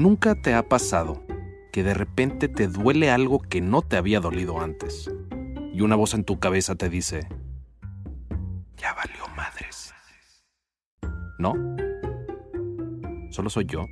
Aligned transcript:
¿Nunca 0.00 0.34
te 0.34 0.54
ha 0.54 0.66
pasado 0.66 1.22
que 1.72 1.82
de 1.82 1.92
repente 1.92 2.48
te 2.48 2.68
duele 2.68 3.10
algo 3.10 3.38
que 3.38 3.60
no 3.60 3.82
te 3.82 3.98
había 3.98 4.18
dolido 4.18 4.58
antes? 4.58 5.10
Y 5.74 5.82
una 5.82 5.94
voz 5.94 6.14
en 6.14 6.24
tu 6.24 6.38
cabeza 6.38 6.74
te 6.74 6.88
dice, 6.88 7.28
ya 8.78 8.94
valió 8.94 9.28
madres. 9.36 9.92
¿No? 11.38 11.52
Solo 13.30 13.50
soy 13.50 13.66
yo. 13.66 13.84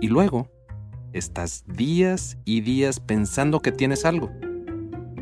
Y 0.00 0.06
luego, 0.06 0.48
estás 1.12 1.64
días 1.66 2.38
y 2.44 2.60
días 2.60 3.00
pensando 3.00 3.58
que 3.58 3.72
tienes 3.72 4.04
algo. 4.04 4.30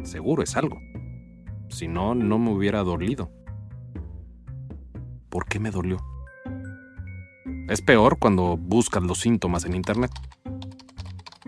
Seguro 0.02 0.42
es 0.42 0.55
algo. 0.55 0.78
Si 1.70 1.89
no, 1.89 2.14
no 2.14 2.39
me 2.39 2.50
hubiera 2.50 2.83
dolido. 2.83 3.33
¿Por 5.30 5.47
qué 5.47 5.58
me 5.58 5.70
dolió? 5.70 6.11
Es 7.73 7.81
peor 7.81 8.19
cuando 8.19 8.59
buscas 8.59 9.03
los 9.03 9.20
síntomas 9.20 9.65
en 9.65 9.75
Internet. 9.75 10.11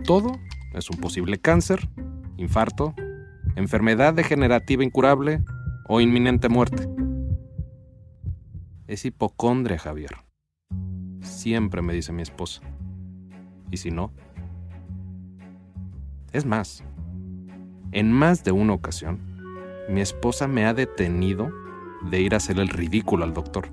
Todo 0.07 0.33
es 0.73 0.89
un 0.89 0.97
posible 0.97 1.37
cáncer, 1.37 1.87
infarto, 2.39 2.95
enfermedad 3.57 4.15
degenerativa 4.15 4.83
incurable 4.83 5.45
o 5.87 6.01
inminente 6.01 6.49
muerte. 6.49 6.89
Es 8.87 9.05
hipocondria, 9.05 9.79
Javier. 9.79 10.13
Siempre 11.21 11.83
me 11.83 11.93
dice 11.93 12.11
mi 12.11 12.23
esposa. 12.23 12.63
¿Y 13.71 13.77
si 13.77 13.91
no? 13.91 14.11
Es 16.33 16.47
más, 16.47 16.83
en 17.93 18.11
más 18.11 18.45
de 18.45 18.53
una 18.53 18.73
ocasión, 18.73 19.21
mi 19.91 20.01
esposa 20.01 20.49
me 20.49 20.65
ha 20.65 20.73
detenido 20.73 21.51
de 22.11 22.23
ir 22.23 22.33
a 22.33 22.39
hacer 22.39 22.59
el 22.59 22.71
ridículo 22.71 23.25
al 23.25 23.35
doctor. 23.35 23.69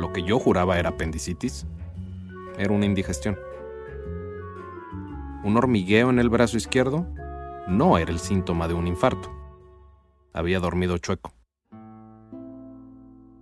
Lo 0.00 0.14
que 0.14 0.22
yo 0.22 0.38
juraba 0.38 0.78
era 0.78 0.88
apendicitis, 0.88 1.66
era 2.56 2.72
una 2.72 2.86
indigestión. 2.86 3.38
Un 5.44 5.58
hormigueo 5.58 6.08
en 6.08 6.18
el 6.18 6.30
brazo 6.30 6.56
izquierdo 6.56 7.06
no 7.68 7.98
era 7.98 8.10
el 8.10 8.18
síntoma 8.18 8.66
de 8.66 8.72
un 8.72 8.86
infarto. 8.86 9.30
Había 10.32 10.58
dormido 10.58 10.96
chueco. 10.96 11.34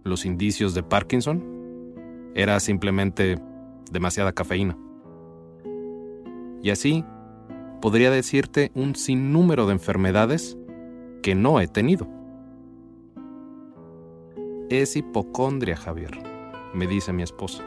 Los 0.03 0.27
indicios 0.27 0.75
de 0.75 0.83
Parkinson 0.83 2.33
era 2.35 2.59
simplemente 2.59 3.39
demasiada 3.93 4.33
cafeína. 4.33 4.77
Y 6.61 6.71
así 6.71 7.05
podría 7.81 8.11
decirte 8.11 8.73
un 8.75 8.97
sinnúmero 8.97 9.67
de 9.67 9.75
enfermedades 9.75 10.59
que 11.23 11.37
no 11.37 11.61
he 11.61 11.69
tenido. 11.69 12.09
Es 14.71 14.97
hipocondria, 14.97 15.77
Javier, 15.77 16.38
me 16.79 16.87
dice 16.87 17.13
mi 17.13 17.25
esposa. 17.25 17.65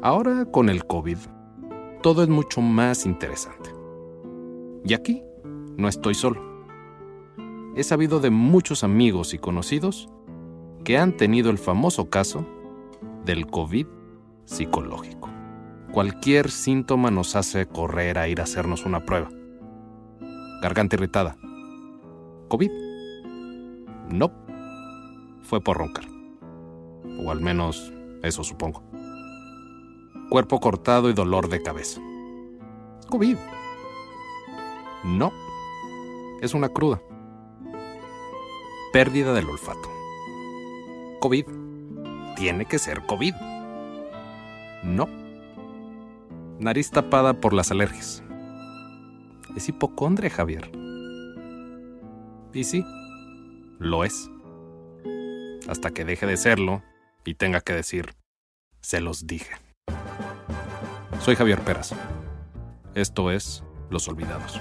Ahora 0.00 0.46
con 0.46 0.68
el 0.68 0.86
COVID, 0.86 1.18
todo 2.02 2.22
es 2.22 2.28
mucho 2.28 2.60
más 2.60 3.04
interesante. 3.04 3.70
Y 4.84 4.94
aquí 4.94 5.22
no 5.76 5.88
estoy 5.88 6.14
solo. 6.14 6.40
He 7.74 7.82
sabido 7.82 8.20
de 8.20 8.30
muchos 8.30 8.84
amigos 8.84 9.34
y 9.34 9.38
conocidos 9.38 10.08
que 10.84 10.98
han 10.98 11.16
tenido 11.16 11.50
el 11.50 11.58
famoso 11.58 12.08
caso 12.08 12.46
del 13.24 13.46
COVID 13.48 13.86
psicológico. 14.44 15.28
Cualquier 15.90 16.50
síntoma 16.50 17.10
nos 17.10 17.34
hace 17.34 17.66
correr 17.66 18.18
a 18.18 18.28
ir 18.28 18.40
a 18.40 18.44
hacernos 18.44 18.86
una 18.86 19.04
prueba. 19.04 19.30
Garganta 20.62 20.94
irritada. 20.96 21.36
COVID. 22.48 22.70
No. 24.10 24.30
Fue 25.42 25.60
por 25.60 25.78
roncar. 25.78 26.13
O 27.18 27.30
al 27.30 27.40
menos 27.40 27.92
eso 28.22 28.42
supongo. 28.44 28.82
Cuerpo 30.30 30.60
cortado 30.60 31.10
y 31.10 31.12
dolor 31.12 31.48
de 31.48 31.62
cabeza. 31.62 32.00
COVID. 33.08 33.36
No. 35.04 35.32
Es 36.40 36.54
una 36.54 36.68
cruda. 36.68 37.00
Pérdida 38.92 39.32
del 39.32 39.48
olfato. 39.48 39.90
COVID. 41.20 41.44
Tiene 42.36 42.64
que 42.64 42.78
ser 42.78 43.04
COVID. 43.06 43.34
No. 44.82 45.08
Nariz 46.58 46.90
tapada 46.90 47.34
por 47.34 47.52
las 47.52 47.70
alergias. 47.70 48.22
Es 49.54 49.68
hipocondria, 49.68 50.30
Javier. 50.30 50.70
Y 52.52 52.64
sí, 52.64 52.84
lo 53.78 54.04
es. 54.04 54.30
Hasta 55.68 55.90
que 55.90 56.04
deje 56.04 56.26
de 56.26 56.36
serlo 56.36 56.82
y 57.24 57.34
tenga 57.34 57.60
que 57.60 57.72
decir, 57.72 58.14
se 58.80 59.00
los 59.00 59.26
dije. 59.26 59.54
Soy 61.20 61.36
Javier 61.36 61.60
Peras. 61.60 61.94
Esto 62.94 63.30
es 63.30 63.64
Los 63.90 64.08
Olvidados. 64.08 64.60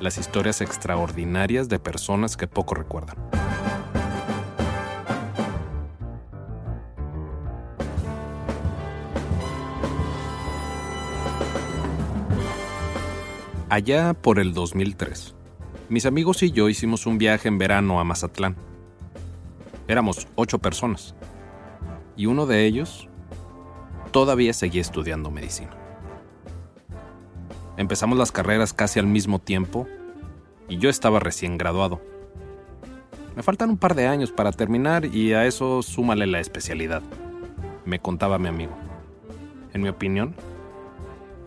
Las 0.00 0.18
historias 0.18 0.60
extraordinarias 0.60 1.68
de 1.68 1.78
personas 1.78 2.36
que 2.36 2.48
poco 2.48 2.74
recuerdan. 2.74 3.16
Allá 13.70 14.14
por 14.14 14.38
el 14.38 14.52
2003, 14.52 15.34
mis 15.88 16.06
amigos 16.06 16.42
y 16.44 16.52
yo 16.52 16.68
hicimos 16.68 17.06
un 17.06 17.18
viaje 17.18 17.48
en 17.48 17.58
verano 17.58 17.98
a 17.98 18.04
Mazatlán. 18.04 18.56
Éramos 19.88 20.28
ocho 20.36 20.60
personas, 20.60 21.14
y 22.16 22.26
uno 22.26 22.46
de 22.46 22.66
ellos 22.66 23.08
todavía 24.10 24.52
seguía 24.52 24.80
estudiando 24.80 25.30
medicina. 25.30 25.70
Empezamos 27.76 28.16
las 28.16 28.30
carreras 28.30 28.72
casi 28.72 29.00
al 29.00 29.06
mismo 29.06 29.40
tiempo, 29.40 29.88
y 30.68 30.78
yo 30.78 30.88
estaba 30.88 31.18
recién 31.18 31.58
graduado. 31.58 32.00
Me 33.36 33.42
faltan 33.42 33.70
un 33.70 33.78
par 33.78 33.94
de 33.94 34.06
años 34.06 34.30
para 34.30 34.52
terminar 34.52 35.04
y 35.06 35.32
a 35.32 35.44
eso 35.44 35.82
súmale 35.82 36.26
la 36.26 36.40
especialidad, 36.40 37.02
me 37.84 37.98
contaba 37.98 38.38
mi 38.38 38.48
amigo. 38.48 38.72
En 39.72 39.82
mi 39.82 39.88
opinión, 39.88 40.34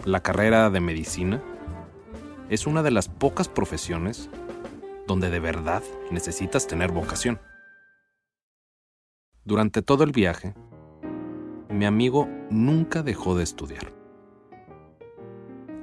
la 0.03 0.21
carrera 0.21 0.69
de 0.69 0.81
medicina 0.81 1.41
es 2.49 2.67
una 2.67 2.83
de 2.83 2.91
las 2.91 3.07
pocas 3.07 3.47
profesiones 3.47 4.29
donde 5.07 5.29
de 5.29 5.39
verdad 5.39 5.81
necesitas 6.11 6.67
tener 6.67 6.91
vocación. 6.91 7.39
Durante 9.47 9.81
todo 9.81 10.03
el 10.03 10.11
viaje, 10.11 10.55
mi 11.69 11.85
amigo 11.85 12.27
nunca 12.49 13.01
dejó 13.01 13.33
de 13.33 13.45
estudiar. 13.45 13.93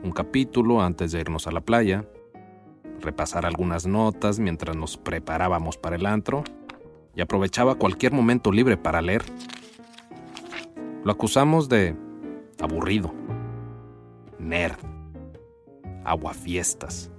Un 0.03 0.13
capítulo 0.13 0.83
antes 0.83 1.13
de 1.13 1.21
irnos 1.21 1.47
a 1.47 1.51
la 1.51 1.63
playa, 1.63 2.07
repasar 3.01 3.47
algunas 3.47 3.87
notas 3.87 4.39
mientras 4.39 4.77
nos 4.77 4.99
preparábamos 4.99 5.79
para 5.79 5.97
el 5.97 6.05
antro 6.05 6.45
y 7.17 7.23
aprovechaba 7.23 7.77
cualquier 7.77 8.13
momento 8.13 8.53
libre 8.53 8.77
para 8.77 9.01
leer. 9.01 9.25
Lo 11.03 11.13
acusamos 11.13 11.71
de 11.71 11.97
aburrido, 12.61 13.15
nerd, 14.39 14.77
aguafiestas, 16.05 17.11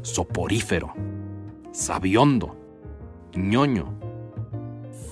soporífero, 0.00 0.94
sabiondo, 1.72 2.56
ñoño, 3.34 3.97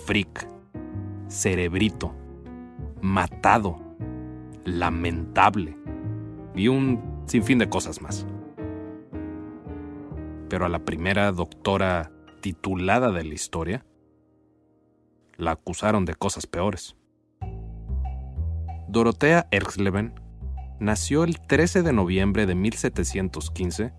freak, 0.07 0.47
cerebrito, 1.27 2.15
matado, 3.03 3.81
lamentable 4.65 5.77
y 6.55 6.69
un 6.69 7.25
sinfín 7.27 7.59
de 7.59 7.69
cosas 7.69 8.01
más. 8.01 8.25
Pero 10.49 10.65
a 10.65 10.69
la 10.69 10.79
primera 10.79 11.33
doctora 11.33 12.13
titulada 12.41 13.11
de 13.11 13.25
la 13.25 13.35
historia, 13.35 13.85
la 15.37 15.51
acusaron 15.51 16.05
de 16.05 16.15
cosas 16.15 16.47
peores. 16.47 16.97
Dorotea 18.87 19.49
Erxleben 19.51 20.15
nació 20.79 21.25
el 21.25 21.41
13 21.41 21.83
de 21.83 21.93
noviembre 21.93 22.47
de 22.47 22.55
1715 22.55 23.93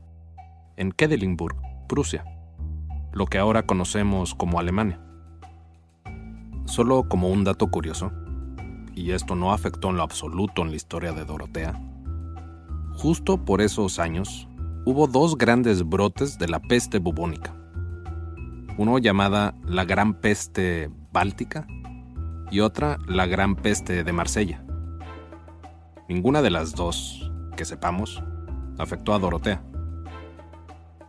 en 0.77 0.91
Kedelinburg, 0.93 1.57
Prusia, 1.89 2.23
lo 3.11 3.25
que 3.25 3.39
ahora 3.39 3.65
conocemos 3.65 4.33
como 4.33 4.57
Alemania. 4.57 5.01
Solo 6.67 7.07
como 7.07 7.29
un 7.29 7.45
dato 7.45 7.71
curioso, 7.71 8.11
y 8.93 9.11
esto 9.11 9.35
no 9.35 9.53
afectó 9.53 9.89
en 9.89 9.97
lo 9.97 10.03
absoluto 10.03 10.61
en 10.61 10.69
la 10.69 10.75
historia 10.75 11.13
de 11.13 11.23
Dorotea, 11.23 11.79
justo 12.93 13.45
por 13.45 13.61
esos 13.61 13.99
años 13.99 14.49
hubo 14.85 15.07
dos 15.07 15.37
grandes 15.37 15.87
brotes 15.87 16.37
de 16.37 16.49
la 16.49 16.59
peste 16.59 16.99
bubónica. 16.99 17.55
Uno 18.77 18.99
llamada 18.99 19.55
la 19.65 19.85
Gran 19.85 20.13
Peste 20.13 20.91
Báltica 21.11 21.65
y 22.51 22.59
otra 22.59 22.97
la 23.07 23.25
Gran 23.27 23.55
Peste 23.55 24.03
de 24.03 24.13
Marsella. 24.13 24.63
Ninguna 26.09 26.41
de 26.41 26.51
las 26.51 26.75
dos, 26.75 27.31
que 27.55 27.65
sepamos, 27.65 28.21
afectó 28.77 29.13
a 29.13 29.19
Dorotea. 29.19 29.63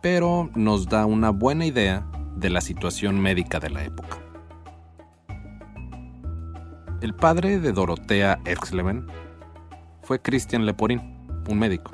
Pero 0.01 0.49
nos 0.55 0.87
da 0.87 1.05
una 1.05 1.31
buena 1.31 1.65
idea 1.65 2.09
de 2.37 2.49
la 2.49 2.61
situación 2.61 3.19
médica 3.19 3.59
de 3.59 3.69
la 3.69 3.83
época. 3.83 4.18
El 7.01 7.13
padre 7.13 7.61
de 7.61 7.71
Dorotea 7.71 8.41
Erxleben 8.43 9.07
fue 10.01 10.21
Christian 10.21 10.65
Leporin, 10.65 10.99
un 11.47 11.57
médico. 11.57 11.91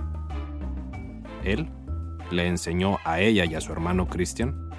Él 1.43 1.69
le 2.31 2.47
enseñó 2.47 2.97
a 3.05 3.19
ella 3.19 3.45
y 3.45 3.53
a 3.53 3.61
su 3.61 3.71
hermano 3.71 4.07
Christian 4.07 4.71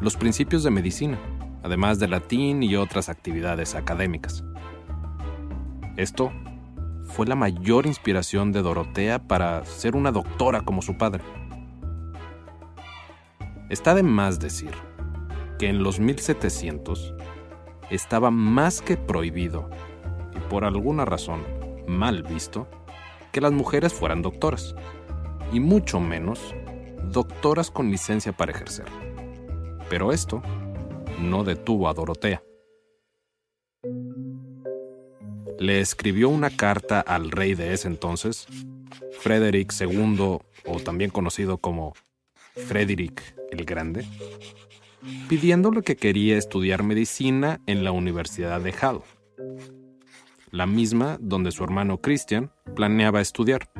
los 0.00 0.16
principios 0.16 0.64
de 0.64 0.70
medicina, 0.70 1.18
además 1.62 1.98
de 1.98 2.08
latín 2.08 2.62
y 2.62 2.76
otras 2.76 3.10
actividades 3.10 3.74
académicas. 3.74 4.42
Esto 5.98 6.32
fue 7.08 7.26
la 7.26 7.34
mayor 7.34 7.84
inspiración 7.84 8.52
de 8.52 8.62
Dorotea 8.62 9.18
para 9.28 9.66
ser 9.66 9.96
una 9.96 10.12
doctora 10.12 10.62
como 10.62 10.80
su 10.80 10.96
padre. 10.96 11.22
Está 13.68 13.94
de 13.94 14.02
más 14.02 14.40
decir 14.40 14.72
que 15.58 15.68
en 15.68 15.82
los 15.82 16.00
1700 16.00 17.14
estaba 17.90 18.30
más 18.30 18.80
que 18.80 18.96
prohibido, 18.96 19.68
y 20.34 20.38
por 20.50 20.64
alguna 20.64 21.04
razón 21.04 21.42
mal 21.86 22.22
visto, 22.22 22.66
que 23.32 23.40
las 23.40 23.52
mujeres 23.52 23.92
fueran 23.92 24.22
doctoras, 24.22 24.74
y 25.52 25.60
mucho 25.60 26.00
menos 26.00 26.54
doctoras 27.10 27.70
con 27.70 27.90
licencia 27.90 28.32
para 28.32 28.52
ejercer. 28.52 28.86
Pero 29.88 30.12
esto 30.12 30.42
no 31.20 31.44
detuvo 31.44 31.88
a 31.88 31.94
Dorotea 31.94 32.42
le 35.58 35.80
escribió 35.80 36.28
una 36.28 36.50
carta 36.50 37.00
al 37.00 37.30
rey 37.30 37.54
de 37.54 37.72
ese 37.72 37.88
entonces, 37.88 38.46
Frederick 39.20 39.72
II, 39.80 40.38
o 40.66 40.80
también 40.84 41.10
conocido 41.10 41.58
como 41.58 41.94
Frederick 42.68 43.34
el 43.50 43.64
Grande, 43.64 44.04
pidiéndole 45.28 45.82
que 45.82 45.96
quería 45.96 46.36
estudiar 46.36 46.82
medicina 46.82 47.60
en 47.66 47.84
la 47.84 47.92
Universidad 47.92 48.60
de 48.60 48.72
Halle, 48.72 49.02
la 50.50 50.66
misma 50.66 51.18
donde 51.20 51.50
su 51.50 51.64
hermano 51.64 51.98
Christian 51.98 52.50
planeaba 52.74 53.20
estudiar. 53.20 53.70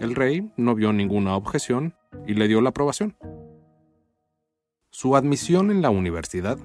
El 0.00 0.14
rey 0.14 0.50
no 0.56 0.74
vio 0.74 0.92
ninguna 0.92 1.36
objeción 1.36 1.94
y 2.26 2.34
le 2.34 2.48
dio 2.48 2.60
la 2.60 2.70
aprobación. 2.70 3.16
Su 4.90 5.16
admisión 5.16 5.70
en 5.70 5.82
la 5.82 5.90
universidad 5.90 6.58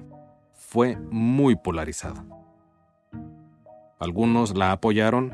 fue 0.54 0.96
muy 1.10 1.56
polarizada. 1.56 2.24
Algunos 3.98 4.56
la 4.56 4.72
apoyaron 4.72 5.32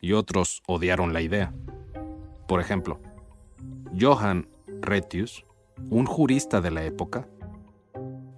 y 0.00 0.12
otros 0.12 0.62
odiaron 0.66 1.12
la 1.12 1.20
idea. 1.20 1.52
Por 2.46 2.60
ejemplo, 2.60 3.00
Johann 3.98 4.48
Retius, 4.80 5.44
un 5.90 6.06
jurista 6.06 6.60
de 6.60 6.70
la 6.70 6.84
época, 6.84 7.28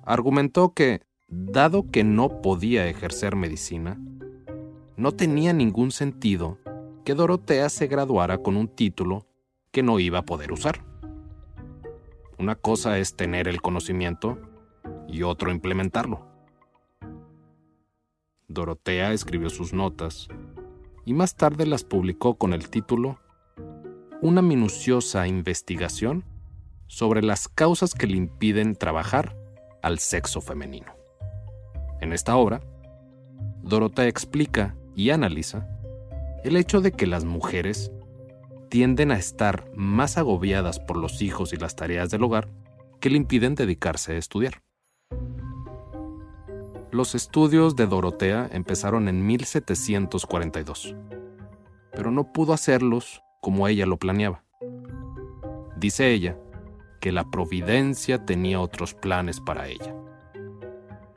argumentó 0.05 0.75
que, 0.75 1.03
dado 1.29 1.91
que 1.91 2.05
no 2.05 2.43
podía 2.43 2.87
ejercer 2.89 3.37
medicina, 3.37 3.99
no 4.97 5.13
tenía 5.13 5.53
ningún 5.53 5.91
sentido 5.91 6.59
que 7.05 7.15
Dorotea 7.15 7.69
se 7.69 7.87
graduara 7.87 8.39
con 8.39 8.57
un 8.57 8.69
título 8.69 9.27
que 9.71 9.83
no 9.83 9.99
iba 9.99 10.21
a 10.21 10.25
poder 10.25 10.53
usar. 10.53 10.85
Una 12.39 12.55
cosa 12.55 12.99
es 12.99 13.17
tener 13.17 13.49
el 13.49 13.61
conocimiento 13.61 14.39
y 15.09 15.23
otro 15.23 15.51
implementarlo. 15.51 16.27
Dorotea 18.49 19.13
escribió 19.13 19.51
sus 19.51 19.73
notas 19.73 20.29
y 21.05 21.15
más 21.15 21.35
tarde 21.35 21.67
las 21.67 21.85
publicó 21.85 22.37
con 22.37 22.53
el 22.53 22.69
título 22.71 23.19
Una 24.21 24.43
minuciosa 24.43 25.27
investigación 25.27 26.25
sobre 26.95 27.25
las 27.25 27.49
causas 27.49 27.93
que 27.93 28.07
le 28.07 28.17
impiden 28.17 28.77
trabajar 28.77 29.37
al 29.83 29.99
sexo 29.99 30.41
femenino. 30.41 30.95
En 32.01 32.13
esta 32.13 32.37
obra, 32.37 32.61
Dorotea 33.65 34.07
explica 34.07 34.77
y 34.95 35.11
analiza 35.11 35.67
el 36.45 36.55
hecho 36.55 36.81
de 36.81 36.93
que 36.93 37.09
las 37.09 37.25
mujeres 37.25 37.91
tienden 38.69 39.11
a 39.11 39.17
estar 39.17 39.69
más 39.75 40.19
agobiadas 40.19 40.79
por 40.79 40.97
los 40.97 41.21
hijos 41.21 41.53
y 41.53 41.57
las 41.57 41.75
tareas 41.75 42.11
del 42.11 42.23
hogar 42.23 42.49
que 43.01 43.11
le 43.11 43.17
impiden 43.17 43.57
dedicarse 43.57 44.13
a 44.13 44.19
estudiar. 44.19 44.63
Los 46.93 47.17
estudios 47.17 47.75
de 47.75 47.89
Dorotea 47.89 48.49
empezaron 48.53 49.09
en 49.09 49.27
1742, 49.27 50.95
pero 51.91 52.13
no 52.13 52.33
pudo 52.33 52.53
hacerlos 52.53 53.21
como 53.41 53.67
ella 53.67 53.85
lo 53.85 53.97
planeaba. 53.97 54.45
Dice 55.77 56.13
ella 56.13 56.39
que 57.05 57.13
la 57.13 57.31
providencia 57.31 58.25
tenía 58.25 58.59
otros 58.59 58.95
planes 58.95 59.39
para 59.39 59.69
ella. 59.69 59.95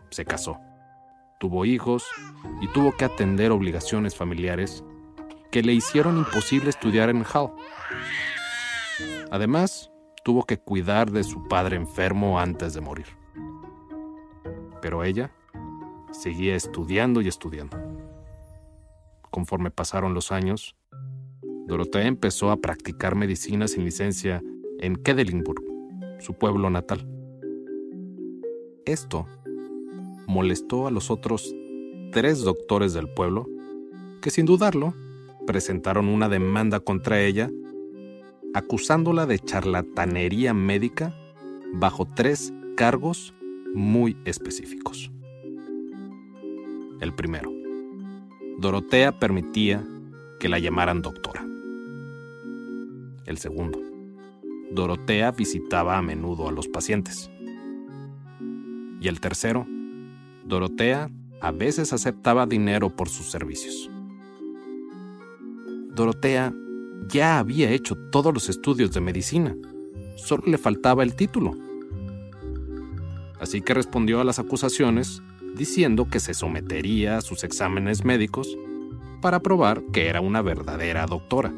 Se 0.10 0.26
casó, 0.26 0.60
tuvo 1.40 1.64
hijos 1.64 2.04
y 2.60 2.68
tuvo 2.68 2.92
que 2.98 3.06
atender 3.06 3.54
obligaciones 3.54 4.14
familiares 4.14 4.84
que 5.50 5.64
le 5.64 5.72
hicieron 5.72 6.18
imposible 6.18 6.72
estudiar 6.72 7.10
en 7.10 7.24
Hall. 7.24 7.54
Además, 9.32 9.90
tuvo 10.26 10.44
que 10.44 10.58
cuidar 10.58 11.10
de 11.10 11.24
su 11.24 11.48
padre 11.48 11.78
enfermo 11.78 12.38
antes 12.38 12.74
de 12.74 12.82
morir. 12.82 13.08
Pero 14.82 15.06
ella 15.06 15.32
seguía 16.12 16.58
estudiando 16.58 17.22
y 17.22 17.30
estudiando. 17.30 17.78
Conforme 19.32 19.72
pasaron 19.72 20.14
los 20.14 20.34
años, 20.34 20.76
Dorotea 21.66 22.08
empezó 22.08 22.52
a 22.52 22.58
practicar 22.58 23.16
medicina 23.16 23.70
sin 23.70 23.86
licencia 23.86 24.44
en 24.80 24.98
Kedelinburg, 24.98 25.67
su 26.20 26.34
pueblo 26.34 26.70
natal. 26.70 27.08
Esto 28.86 29.28
molestó 30.28 30.88
a 30.88 30.92
los 30.92 31.12
otros 31.12 31.54
tres 32.12 32.42
doctores 32.44 32.94
del 32.94 33.10
pueblo, 33.10 33.48
que 34.22 34.30
sin 34.30 34.46
dudarlo 34.46 34.94
presentaron 35.46 36.08
una 36.08 36.30
demanda 36.30 36.80
contra 36.80 37.22
ella, 37.22 37.50
acusándola 38.54 39.26
de 39.26 39.40
charlatanería 39.40 40.54
médica 40.54 41.16
bajo 41.74 42.06
tres 42.06 42.54
cargos 42.76 43.34
muy 43.74 44.18
específicos. 44.26 45.12
El 47.00 47.14
primero. 47.14 47.52
Dorotea 48.60 49.20
permitía 49.20 49.86
que 50.40 50.50
la 50.50 50.60
llamaran 50.60 51.02
doctora. 51.02 51.46
El 53.26 53.38
segundo. 53.38 53.87
Dorotea 54.72 55.32
visitaba 55.32 55.98
a 55.98 56.02
menudo 56.02 56.48
a 56.48 56.52
los 56.52 56.68
pacientes. 56.68 57.30
Y 59.00 59.08
el 59.08 59.20
tercero. 59.20 59.66
Dorotea 60.46 61.10
a 61.42 61.52
veces 61.52 61.94
aceptaba 61.94 62.46
dinero 62.46 62.96
por 62.96 63.10
sus 63.10 63.32
servicios. 63.32 63.90
Dorotea 65.94 66.54
ya 67.08 67.40
había 67.40 67.72
hecho 67.72 67.96
todos 68.12 68.34
los 68.34 68.50
estudios 68.50 68.92
de 68.92 69.02
medicina. 69.02 69.56
Solo 70.18 70.44
le 70.48 70.58
faltaba 70.58 71.04
el 71.04 71.16
título. 71.16 71.56
Así 73.40 73.62
que 73.62 73.74
respondió 73.74 74.20
a 74.20 74.24
las 74.24 74.40
acusaciones 74.40 75.22
diciendo 75.56 76.08
que 76.10 76.20
se 76.20 76.34
sometería 76.34 77.18
a 77.18 77.22
sus 77.22 77.44
exámenes 77.44 78.04
médicos 78.04 78.58
para 79.22 79.40
probar 79.40 79.84
que 79.94 80.08
era 80.08 80.22
una 80.22 80.42
verdadera 80.42 81.06
doctora, 81.06 81.54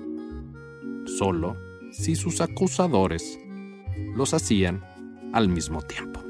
solo 1.06 1.58
si 1.92 2.16
sus 2.16 2.42
acusadores 2.42 3.40
los 4.16 4.34
hacían 4.34 4.84
al 5.34 5.50
mismo 5.50 5.82
tiempo. 5.82 6.22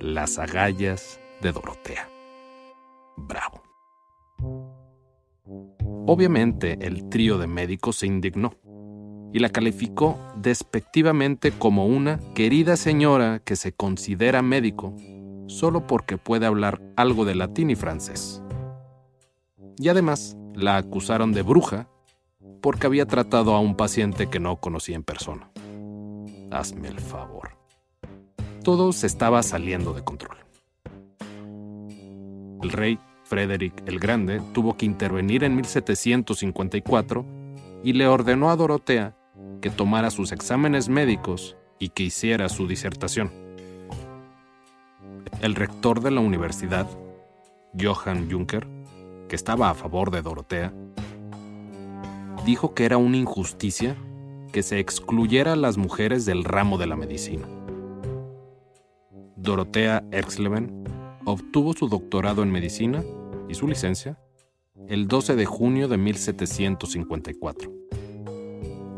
Las 0.00 0.38
agallas 0.38 1.20
de 1.42 1.52
Dorotea. 1.52 2.08
Bravo. 3.16 3.62
Obviamente 6.06 6.78
el 6.80 7.08
trío 7.08 7.38
de 7.38 7.46
médicos 7.46 7.96
se 7.96 8.06
indignó 8.06 8.54
y 9.32 9.38
la 9.38 9.50
calificó 9.50 10.18
despectivamente 10.36 11.52
como 11.52 11.86
una 11.86 12.18
querida 12.34 12.76
señora 12.76 13.40
que 13.44 13.56
se 13.56 13.72
considera 13.72 14.42
médico 14.42 14.96
solo 15.46 15.86
porque 15.86 16.16
puede 16.16 16.46
hablar 16.46 16.80
algo 16.96 17.24
de 17.24 17.34
latín 17.34 17.70
y 17.70 17.76
francés. 17.76 18.42
Y 19.78 19.88
además 19.88 20.36
la 20.54 20.76
acusaron 20.76 21.32
de 21.32 21.42
bruja 21.42 21.88
porque 22.60 22.86
había 22.86 23.06
tratado 23.06 23.54
a 23.54 23.60
un 23.60 23.76
paciente 23.76 24.28
que 24.28 24.40
no 24.40 24.56
conocía 24.56 24.96
en 24.96 25.02
persona. 25.02 25.50
Hazme 26.50 26.88
el 26.88 27.00
favor. 27.00 27.56
Todo 28.62 28.92
se 28.92 29.06
estaba 29.06 29.42
saliendo 29.42 29.94
de 29.94 30.04
control. 30.04 30.38
El 32.62 32.70
rey 32.70 32.98
Frederick 33.24 33.82
el 33.86 33.98
Grande 33.98 34.42
tuvo 34.52 34.76
que 34.76 34.84
intervenir 34.84 35.44
en 35.44 35.54
1754 35.54 37.24
y 37.82 37.92
le 37.92 38.06
ordenó 38.06 38.50
a 38.50 38.56
Dorotea 38.56 39.16
que 39.62 39.70
tomara 39.70 40.10
sus 40.10 40.32
exámenes 40.32 40.88
médicos 40.88 41.56
y 41.78 41.90
que 41.90 42.02
hiciera 42.02 42.48
su 42.48 42.66
disertación. 42.66 43.30
El 45.40 45.54
rector 45.54 46.00
de 46.00 46.10
la 46.10 46.20
universidad, 46.20 46.86
Johann 47.80 48.30
Juncker, 48.30 48.66
que 49.28 49.36
estaba 49.36 49.70
a 49.70 49.74
favor 49.74 50.10
de 50.10 50.22
Dorotea, 50.22 50.72
dijo 52.44 52.74
que 52.74 52.84
era 52.84 52.96
una 52.96 53.16
injusticia 53.16 53.96
que 54.52 54.62
se 54.62 54.78
excluyera 54.78 55.52
a 55.52 55.56
las 55.56 55.76
mujeres 55.78 56.24
del 56.26 56.44
ramo 56.44 56.78
de 56.78 56.86
la 56.86 56.96
medicina. 56.96 57.46
Dorotea 59.36 60.04
Erxleben 60.10 60.84
obtuvo 61.24 61.72
su 61.72 61.88
doctorado 61.88 62.42
en 62.42 62.50
medicina 62.50 63.02
y 63.48 63.54
su 63.54 63.68
licencia 63.68 64.18
el 64.88 65.06
12 65.06 65.36
de 65.36 65.46
junio 65.46 65.88
de 65.88 65.96
1754 65.96 67.80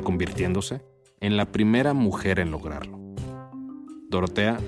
convirtiéndose 0.03 0.83
en 1.21 1.37
la 1.37 1.47
primera 1.47 1.95
mujer 1.95 2.39
en 2.41 2.51
lograrlo. 2.51 2.99
Dorotea 4.09 4.59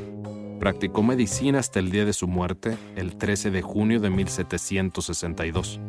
practicó 0.60 1.02
medicina 1.02 1.58
hasta 1.58 1.80
el 1.80 1.90
día 1.90 2.04
de 2.04 2.12
su 2.12 2.28
muerte, 2.28 2.78
el 2.96 3.16
13 3.16 3.50
de 3.50 3.60
junio 3.60 4.00
de 4.00 4.10
1762. 4.10 5.80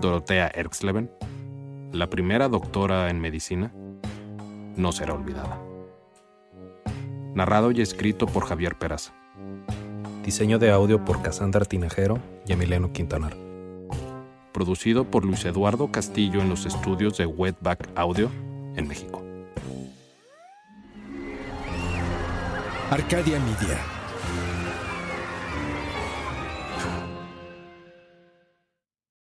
Dorotea 0.00 0.48
Erxleben, 0.48 1.10
la 1.92 2.10
primera 2.10 2.48
doctora 2.48 3.10
en 3.10 3.20
medicina, 3.20 3.72
no 4.76 4.92
será 4.92 5.14
olvidada. 5.14 5.60
Narrado 7.34 7.70
y 7.70 7.80
escrito 7.80 8.26
por 8.26 8.46
Javier 8.46 8.76
Peraza. 8.76 9.12
Diseño 10.24 10.58
de 10.58 10.70
audio 10.70 11.04
por 11.04 11.22
Casandra 11.22 11.64
Tinajero 11.64 12.18
y 12.46 12.52
Emiliano 12.52 12.92
Quintanar 12.92 13.48
producido 14.58 15.04
por 15.04 15.24
Luis 15.24 15.44
Eduardo 15.44 15.92
Castillo 15.92 16.40
en 16.40 16.48
los 16.48 16.66
estudios 16.66 17.16
de 17.16 17.26
Wetback 17.26 17.90
Audio 17.94 18.28
en 18.74 18.88
México. 18.88 19.22
Arcadia 22.90 23.38
Media. 23.38 23.97